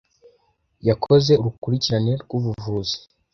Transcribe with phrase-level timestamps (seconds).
[0.87, 2.97] Yakoze urukurikirane rwubuvuzi.